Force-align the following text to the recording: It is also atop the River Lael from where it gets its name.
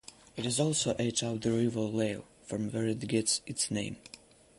It 0.35 0.47
is 0.47 0.59
also 0.59 0.95
atop 0.97 1.41
the 1.41 1.51
River 1.51 1.81
Lael 1.81 2.25
from 2.47 2.71
where 2.71 2.87
it 2.87 3.07
gets 3.07 3.41
its 3.45 3.69
name. 3.69 3.97